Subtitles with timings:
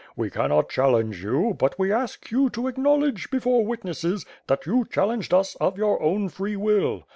[0.15, 5.31] We cannot challenge you, but we ask you to acknowledge, before witnesses, that you challenged
[5.31, 7.05] us of your own free will.